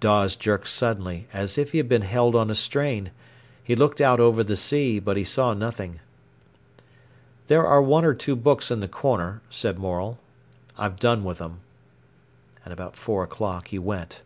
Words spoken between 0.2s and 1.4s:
jerked suddenly,